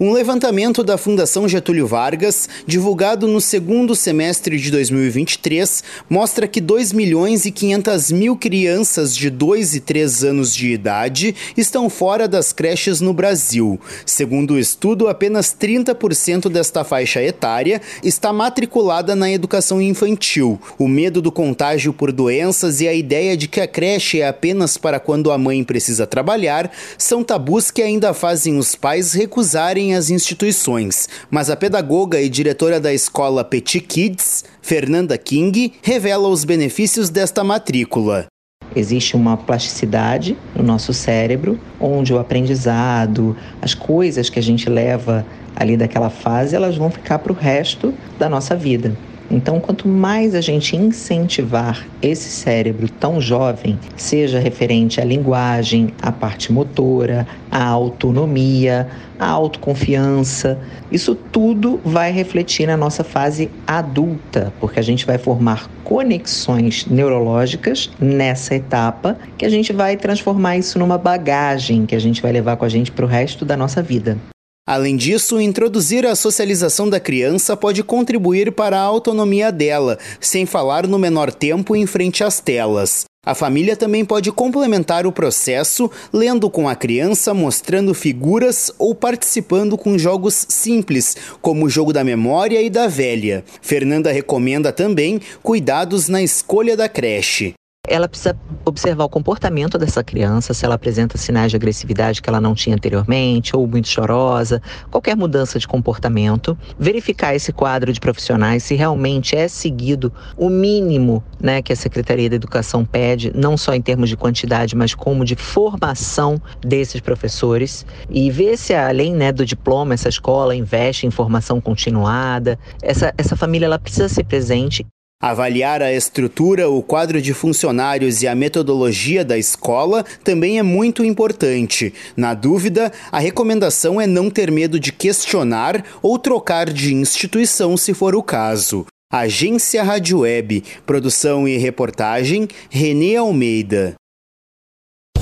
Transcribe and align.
Um 0.00 0.12
levantamento 0.12 0.82
da 0.82 0.98
Fundação 0.98 1.48
Getúlio 1.48 1.86
Vargas, 1.86 2.48
divulgado 2.66 3.28
no 3.28 3.40
segundo 3.40 3.94
semestre 3.94 4.58
de 4.58 4.68
2023, 4.68 5.84
mostra 6.10 6.48
que 6.48 6.60
2 6.60 6.92
milhões 6.92 7.46
e 7.46 7.52
500 7.52 8.10
mil 8.10 8.36
crianças 8.36 9.14
de 9.14 9.30
2 9.30 9.76
e 9.76 9.80
3 9.80 10.24
anos 10.24 10.52
de 10.52 10.72
idade 10.72 11.36
estão 11.56 11.88
fora 11.88 12.26
das 12.26 12.52
creches 12.52 13.00
no 13.00 13.12
Brasil. 13.14 13.80
Segundo 14.04 14.54
o 14.54 14.58
estudo, 14.58 15.06
apenas 15.06 15.54
30% 15.54 16.48
desta 16.48 16.82
faixa 16.82 17.22
etária 17.22 17.80
está 18.02 18.32
matriculada 18.32 19.14
na 19.14 19.30
educação 19.30 19.80
infantil. 19.80 20.60
O 20.76 20.88
medo 20.88 21.22
do 21.22 21.30
contágio 21.30 21.92
por 21.92 22.10
doenças 22.10 22.80
e 22.80 22.88
a 22.88 22.92
ideia 22.92 23.36
de 23.36 23.46
que 23.46 23.60
a 23.60 23.68
creche 23.68 24.20
é 24.20 24.26
apenas 24.26 24.76
para 24.76 24.98
quando 24.98 25.30
a 25.30 25.38
mãe 25.38 25.62
precisa 25.62 26.04
trabalhar 26.04 26.68
são 26.98 27.22
tabus 27.22 27.70
que 27.70 27.80
ainda 27.80 28.12
fazem 28.12 28.58
os 28.58 28.74
pais 28.74 29.12
recusarem 29.12 29.83
as 29.92 30.08
instituições, 30.08 31.08
mas 31.30 31.50
a 31.50 31.56
pedagoga 31.56 32.20
e 32.20 32.28
diretora 32.28 32.80
da 32.80 32.94
escola 32.94 33.44
Petit 33.44 33.80
Kids, 33.80 34.44
Fernanda 34.62 35.18
King, 35.18 35.74
revela 35.82 36.28
os 36.28 36.44
benefícios 36.44 37.10
desta 37.10 37.42
matrícula. 37.42 38.26
Existe 38.74 39.14
uma 39.14 39.36
plasticidade 39.36 40.38
no 40.54 40.62
nosso 40.62 40.92
cérebro, 40.92 41.60
onde 41.78 42.14
o 42.14 42.18
aprendizado, 42.18 43.36
as 43.60 43.74
coisas 43.74 44.30
que 44.30 44.38
a 44.38 44.42
gente 44.42 44.70
leva 44.70 45.26
ali 45.54 45.76
daquela 45.76 46.08
fase, 46.08 46.56
elas 46.56 46.76
vão 46.76 46.90
ficar 46.90 47.18
para 47.18 47.32
o 47.32 47.36
resto 47.36 47.92
da 48.18 48.28
nossa 48.28 48.56
vida. 48.56 48.96
Então, 49.30 49.58
quanto 49.58 49.88
mais 49.88 50.34
a 50.34 50.40
gente 50.40 50.76
incentivar 50.76 51.86
esse 52.02 52.28
cérebro 52.30 52.88
tão 52.88 53.20
jovem, 53.20 53.78
seja 53.96 54.38
referente 54.38 55.00
à 55.00 55.04
linguagem, 55.04 55.88
à 56.00 56.12
parte 56.12 56.52
motora, 56.52 57.26
à 57.50 57.64
autonomia, 57.64 58.88
à 59.18 59.28
autoconfiança, 59.28 60.60
isso 60.92 61.14
tudo 61.14 61.80
vai 61.84 62.12
refletir 62.12 62.66
na 62.66 62.76
nossa 62.76 63.02
fase 63.02 63.50
adulta, 63.66 64.52
porque 64.60 64.78
a 64.78 64.82
gente 64.82 65.06
vai 65.06 65.18
formar 65.18 65.70
conexões 65.82 66.86
neurológicas 66.86 67.90
nessa 67.98 68.54
etapa 68.54 69.16
que 69.38 69.44
a 69.44 69.48
gente 69.48 69.72
vai 69.72 69.96
transformar 69.96 70.58
isso 70.58 70.78
numa 70.78 70.98
bagagem 70.98 71.86
que 71.86 71.94
a 71.94 72.00
gente 72.00 72.20
vai 72.20 72.32
levar 72.32 72.56
com 72.56 72.64
a 72.64 72.68
gente 72.68 72.92
para 72.92 73.04
o 73.04 73.08
resto 73.08 73.44
da 73.44 73.56
nossa 73.56 73.82
vida. 73.82 74.18
Além 74.66 74.96
disso, 74.96 75.38
introduzir 75.38 76.06
a 76.06 76.16
socialização 76.16 76.88
da 76.88 76.98
criança 76.98 77.54
pode 77.54 77.82
contribuir 77.82 78.50
para 78.50 78.78
a 78.78 78.82
autonomia 78.82 79.52
dela, 79.52 79.98
sem 80.18 80.46
falar 80.46 80.86
no 80.86 80.98
menor 80.98 81.30
tempo 81.30 81.76
em 81.76 81.84
frente 81.86 82.24
às 82.24 82.40
telas. 82.40 83.04
A 83.26 83.34
família 83.34 83.76
também 83.76 84.06
pode 84.06 84.32
complementar 84.32 85.06
o 85.06 85.12
processo 85.12 85.90
lendo 86.10 86.48
com 86.48 86.66
a 86.66 86.74
criança, 86.74 87.34
mostrando 87.34 87.92
figuras 87.92 88.72
ou 88.78 88.94
participando 88.94 89.76
com 89.76 89.98
jogos 89.98 90.46
simples, 90.48 91.14
como 91.42 91.66
o 91.66 91.70
jogo 91.70 91.92
da 91.92 92.02
memória 92.02 92.62
e 92.62 92.70
da 92.70 92.86
velha. 92.86 93.44
Fernanda 93.60 94.12
recomenda 94.12 94.72
também 94.72 95.20
cuidados 95.42 96.08
na 96.08 96.22
escolha 96.22 96.74
da 96.74 96.88
creche. 96.88 97.54
Ela 97.86 98.08
precisa 98.08 98.36
observar 98.64 99.04
o 99.04 99.08
comportamento 99.08 99.76
dessa 99.76 100.02
criança, 100.02 100.54
se 100.54 100.64
ela 100.64 100.74
apresenta 100.74 101.18
sinais 101.18 101.50
de 101.50 101.56
agressividade 101.56 102.22
que 102.22 102.30
ela 102.30 102.40
não 102.40 102.54
tinha 102.54 102.74
anteriormente, 102.74 103.54
ou 103.54 103.66
muito 103.66 103.88
chorosa, 103.88 104.62
qualquer 104.90 105.14
mudança 105.14 105.58
de 105.58 105.68
comportamento. 105.68 106.56
Verificar 106.78 107.34
esse 107.34 107.52
quadro 107.52 107.92
de 107.92 108.00
profissionais, 108.00 108.62
se 108.62 108.74
realmente 108.74 109.36
é 109.36 109.48
seguido 109.48 110.12
o 110.36 110.48
mínimo 110.48 111.22
né, 111.38 111.60
que 111.60 111.72
a 111.72 111.76
Secretaria 111.76 112.30
da 112.30 112.36
Educação 112.36 112.84
pede, 112.86 113.30
não 113.34 113.56
só 113.56 113.74
em 113.74 113.82
termos 113.82 114.08
de 114.08 114.16
quantidade, 114.16 114.74
mas 114.74 114.94
como 114.94 115.24
de 115.24 115.36
formação 115.36 116.40
desses 116.62 117.00
professores. 117.00 117.84
E 118.08 118.30
ver 118.30 118.56
se, 118.56 118.74
além 118.74 119.14
né, 119.14 119.30
do 119.30 119.44
diploma, 119.44 119.92
essa 119.92 120.08
escola 120.08 120.56
investe 120.56 121.06
em 121.06 121.10
formação 121.10 121.60
continuada. 121.60 122.58
Essa, 122.82 123.12
essa 123.18 123.36
família 123.36 123.66
ela 123.66 123.78
precisa 123.78 124.08
ser 124.08 124.24
presente 124.24 124.86
Avaliar 125.22 125.80
a 125.80 125.92
estrutura, 125.92 126.68
o 126.68 126.82
quadro 126.82 127.22
de 127.22 127.32
funcionários 127.32 128.22
e 128.22 128.28
a 128.28 128.34
metodologia 128.34 129.24
da 129.24 129.38
escola 129.38 130.04
também 130.22 130.58
é 130.58 130.62
muito 130.62 131.02
importante. 131.04 131.94
Na 132.16 132.34
dúvida, 132.34 132.92
a 133.10 133.18
recomendação 133.18 134.00
é 134.00 134.06
não 134.06 134.28
ter 134.28 134.50
medo 134.50 134.78
de 134.78 134.92
questionar 134.92 135.82
ou 136.02 136.18
trocar 136.18 136.70
de 136.70 136.92
instituição 136.92 137.76
se 137.76 137.94
for 137.94 138.14
o 138.14 138.22
caso. 138.22 138.86
Agência 139.10 139.82
Rádio 139.82 140.20
Web, 140.20 140.64
produção 140.84 141.46
e 141.46 141.56
reportagem, 141.56 142.48
Renê 142.68 143.16
Almeida. 143.16 143.94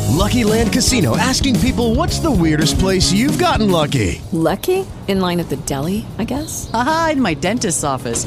Lucky 0.09 0.45
Land 0.45 0.73
Casino 0.73 1.17
asking 1.17 1.59
people 1.61 1.95
what's 1.95 2.19
the 2.19 2.31
weirdest 2.31 2.79
place 2.79 3.13
you've 3.13 3.39
gotten 3.39 3.71
lucky? 3.71 4.21
Lucky? 4.33 4.87
In 5.09 5.21
line 5.21 5.41
at 5.41 5.49
the 5.49 5.57
deli, 5.67 6.05
I 6.19 6.25
guess? 6.25 6.71
Aha, 6.73 7.11
in 7.13 7.21
my 7.21 7.35
dentist's 7.35 7.85
office. 7.85 8.27